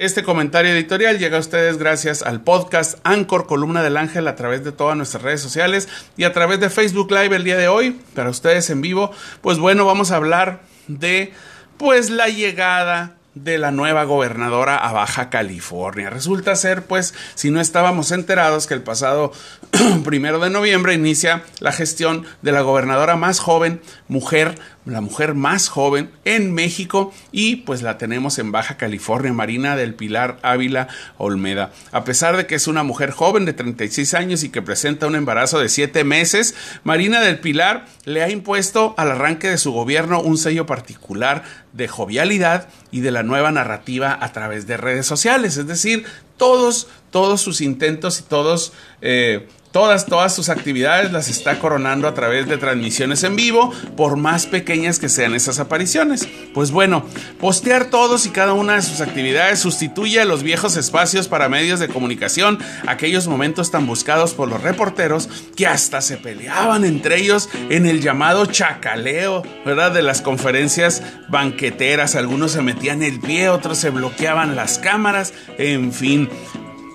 [0.00, 4.64] Este comentario editorial llega a ustedes gracias al podcast Anchor Columna del Ángel a través
[4.64, 8.00] de todas nuestras redes sociales y a través de Facebook Live el día de hoy
[8.14, 9.10] para ustedes en vivo.
[9.42, 11.34] Pues bueno, vamos a hablar de
[11.76, 16.10] pues la llegada de la nueva gobernadora a Baja California.
[16.10, 19.32] Resulta ser, pues, si no estábamos enterados, que el pasado
[20.04, 25.68] primero de noviembre inicia la gestión de la gobernadora más joven, mujer, la mujer más
[25.68, 30.88] joven en México y pues la tenemos en Baja California, Marina del Pilar Ávila
[31.18, 31.70] Olmeda.
[31.92, 35.16] A pesar de que es una mujer joven de 36 años y que presenta un
[35.16, 40.20] embarazo de 7 meses, Marina del Pilar le ha impuesto al arranque de su gobierno
[40.20, 45.56] un sello particular de jovialidad y de la nueva narrativa a través de redes sociales.
[45.56, 46.04] Es decir,
[46.36, 52.14] todos, todos sus intentos y todos eh, Todas, todas sus actividades las está coronando a
[52.14, 56.28] través de transmisiones en vivo, por más pequeñas que sean esas apariciones.
[56.52, 57.04] Pues bueno,
[57.38, 61.78] postear todos y cada una de sus actividades sustituye a los viejos espacios para medios
[61.78, 67.48] de comunicación, aquellos momentos tan buscados por los reporteros que hasta se peleaban entre ellos
[67.68, 69.92] en el llamado chacaleo, ¿verdad?
[69.92, 72.16] De las conferencias banqueteras.
[72.16, 76.28] Algunos se metían el pie, otros se bloqueaban las cámaras, en fin.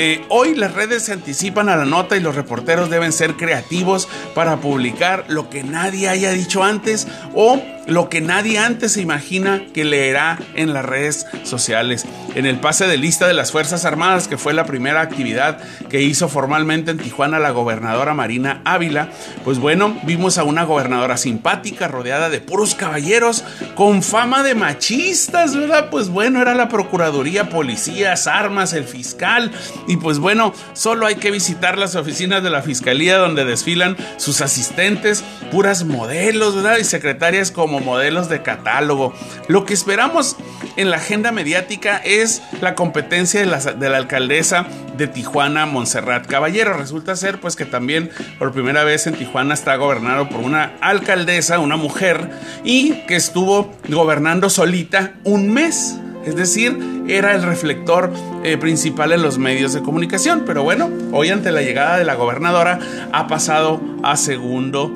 [0.00, 4.08] Eh, hoy las redes se anticipan a la nota y los reporteros deben ser creativos
[4.32, 9.62] para publicar lo que nadie haya dicho antes o lo que nadie antes se imagina
[9.72, 12.04] que leerá en las redes sociales.
[12.34, 15.58] En el pase de lista de las Fuerzas Armadas, que fue la primera actividad
[15.88, 19.08] que hizo formalmente en Tijuana la gobernadora Marina Ávila,
[19.42, 23.42] pues bueno, vimos a una gobernadora simpática, rodeada de puros caballeros,
[23.74, 25.88] con fama de machistas, ¿verdad?
[25.90, 29.50] Pues bueno, era la Procuraduría, policías, armas, el fiscal,
[29.86, 34.42] y pues bueno, solo hay que visitar las oficinas de la Fiscalía donde desfilan sus
[34.42, 36.76] asistentes, puras modelos, ¿verdad?
[36.76, 39.14] Y secretarias como modelos de catálogo.
[39.48, 40.36] Lo que esperamos
[40.76, 46.26] en la agenda mediática es la competencia de la, de la alcaldesa de Tijuana, Montserrat
[46.26, 46.74] Caballero.
[46.74, 51.58] Resulta ser pues que también por primera vez en Tijuana está gobernado por una alcaldesa,
[51.58, 52.30] una mujer,
[52.64, 55.98] y que estuvo gobernando solita un mes.
[56.24, 56.76] Es decir,
[57.08, 58.12] era el reflector
[58.44, 60.42] eh, principal en los medios de comunicación.
[60.44, 62.78] Pero bueno, hoy ante la llegada de la gobernadora
[63.12, 64.92] ha pasado a segundo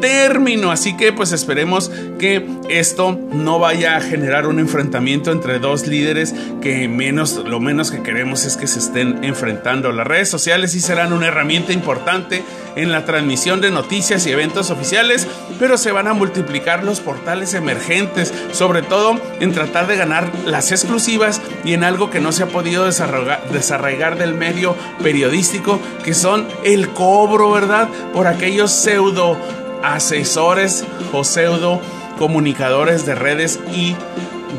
[0.00, 0.70] término.
[0.70, 6.34] Así que pues esperemos que esto no vaya a generar un enfrentamiento entre dos líderes
[6.60, 9.92] que menos, lo menos que queremos es que se estén enfrentando.
[9.92, 12.42] Las redes sociales sí serán una herramienta importante
[12.76, 15.26] en la transmisión de noticias y eventos oficiales,
[15.58, 20.70] pero se van a multiplicar los portales emergentes, sobre todo en tratar de ganar las
[20.72, 26.46] exclusivas y en algo que no se ha podido desarraigar del medio periodístico, que son
[26.64, 27.88] el cobro, ¿verdad?
[28.12, 29.36] Por aquellos pseudo
[29.82, 31.80] asesores o pseudo
[32.18, 33.96] comunicadores de redes y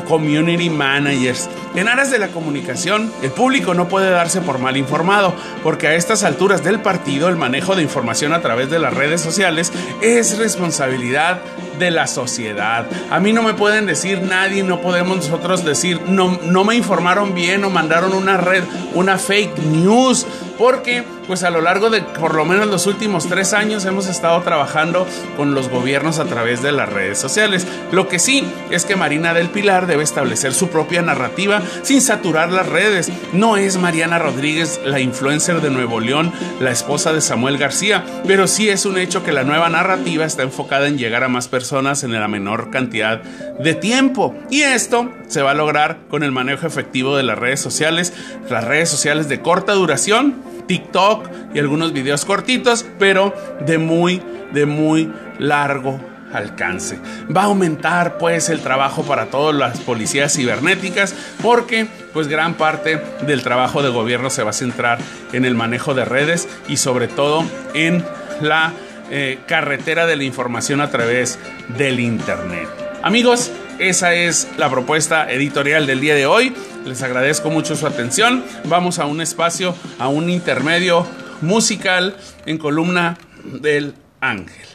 [0.07, 1.49] community managers.
[1.75, 5.33] En aras de la comunicación, el público no puede darse por mal informado,
[5.63, 9.21] porque a estas alturas del partido el manejo de información a través de las redes
[9.21, 9.71] sociales
[10.01, 11.39] es responsabilidad
[11.79, 12.85] de la sociedad.
[13.09, 17.33] A mí no me pueden decir nadie, no podemos nosotros decir no, no me informaron
[17.33, 20.25] bien o mandaron una red, una fake news
[20.57, 24.41] porque pues a lo largo de por lo menos los últimos tres años hemos estado
[24.41, 27.65] trabajando con los gobiernos a través de las redes sociales.
[27.93, 32.51] Lo que sí es que Marina del Pilar debe establecer su propia narrativa sin saturar
[32.51, 33.09] las redes.
[33.31, 38.45] No es Mariana Rodríguez la influencer de Nuevo León, la esposa de Samuel García, pero
[38.45, 42.03] sí es un hecho que la nueva narrativa está enfocada en llegar a más personas
[42.03, 44.35] en la menor cantidad de tiempo.
[44.49, 48.11] Y esto se va a lograr con el manejo efectivo de las redes sociales,
[48.49, 54.21] las redes sociales de corta duración TikTok y algunos videos cortitos, pero de muy,
[54.53, 55.99] de muy largo
[56.31, 56.97] alcance.
[57.35, 63.01] Va a aumentar pues el trabajo para todas las policías cibernéticas porque pues gran parte
[63.27, 64.99] del trabajo de gobierno se va a centrar
[65.33, 67.43] en el manejo de redes y sobre todo
[67.73, 68.05] en
[68.39, 68.71] la
[69.09, 71.37] eh, carretera de la información a través
[71.77, 72.69] del Internet.
[73.03, 76.53] Amigos, esa es la propuesta editorial del día de hoy.
[76.85, 78.43] Les agradezco mucho su atención.
[78.65, 81.05] Vamos a un espacio, a un intermedio
[81.41, 84.67] musical en columna del ángel.